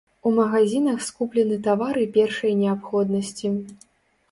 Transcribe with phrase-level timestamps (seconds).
[0.27, 3.55] У магазінах скуплены тавары першай неабходнасці.